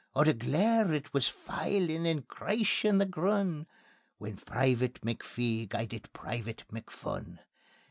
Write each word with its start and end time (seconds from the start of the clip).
Oh 0.15 0.23
the 0.23 0.33
glaur 0.33 0.91
it 0.91 1.13
wis 1.13 1.27
fylin' 1.27 2.07
and 2.07 2.27
crieshin' 2.27 2.97
the 2.97 3.05
grun', 3.05 3.67
When 4.17 4.37
Private 4.37 4.99
McPhee 5.01 5.69
guidit 5.69 6.11
Private 6.11 6.63
McPhun. 6.73 7.37